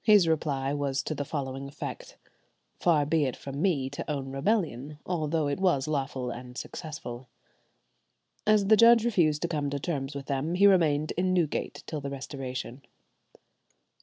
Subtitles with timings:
[0.00, 2.16] His reply was to the following effect:
[2.80, 7.28] "Far be it from me to own rebellion, although it was lawful and successful."
[8.46, 12.00] As the judge refused to come to terms with them, he remained in Newgate till
[12.00, 12.80] the Restoration.